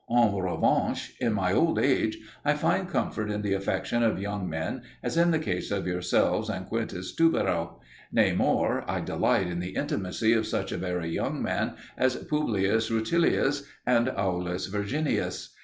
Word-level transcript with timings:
En 0.09 0.35
revanche, 0.35 1.15
in 1.19 1.31
my 1.33 1.53
old 1.53 1.77
age 1.77 2.17
I 2.43 2.53
find 2.55 2.89
comfort 2.89 3.29
in 3.29 3.43
the 3.43 3.53
affection 3.53 4.01
of 4.01 4.19
young 4.19 4.49
men, 4.49 4.81
as 5.03 5.15
in 5.15 5.29
the 5.29 5.37
case 5.37 5.69
of 5.69 5.85
yourselves 5.85 6.49
and 6.49 6.65
Quintus 6.65 7.13
Tubero: 7.15 7.79
nay 8.11 8.33
more, 8.33 8.83
I 8.89 9.01
delight 9.01 9.45
in 9.45 9.59
the 9.59 9.75
intimacy 9.75 10.33
of 10.33 10.47
such 10.47 10.71
a 10.71 10.77
very 10.79 11.11
young 11.11 11.39
man 11.43 11.75
as 11.99 12.15
Publius 12.15 12.89
Rutilius 12.89 13.61
and 13.85 14.07
Aulus 14.09 14.69
Verginius. 14.71 15.53